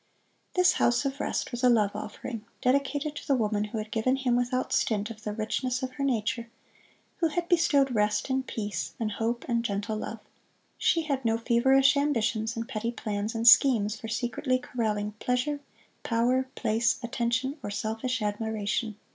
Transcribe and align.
This 0.55 0.73
"House 0.73 1.05
of 1.05 1.19
Rest" 1.19 1.51
was 1.51 1.63
a 1.63 1.69
Love 1.69 1.95
Offering, 1.95 2.43
dedicated 2.59 3.15
to 3.17 3.27
the 3.27 3.35
woman 3.35 3.65
who 3.65 3.77
had 3.77 3.91
given 3.91 4.15
him, 4.15 4.35
without 4.35 4.73
stint, 4.73 5.11
of 5.11 5.21
the 5.21 5.31
richness 5.31 5.83
of 5.83 5.91
her 5.91 6.03
nature; 6.03 6.49
who 7.17 7.27
had 7.27 7.47
bestowed 7.47 7.93
rest, 7.93 8.27
and 8.27 8.47
peace, 8.47 8.93
and 8.99 9.11
hope 9.11 9.45
and 9.47 9.63
gentle 9.63 9.97
love. 9.97 10.17
She 10.79 11.03
had 11.03 11.23
no 11.23 11.37
feverish 11.37 11.95
ambitions 11.95 12.55
and 12.57 12.67
petty 12.67 12.91
plans 12.91 13.35
and 13.35 13.47
schemes 13.47 13.95
for 13.95 14.07
secretly 14.07 14.57
corralling 14.57 15.11
pleasure, 15.19 15.59
power, 16.01 16.49
place, 16.55 16.97
attention, 17.03 17.59
or 17.61 17.69
selfish 17.69 18.23
admiration. 18.23 18.95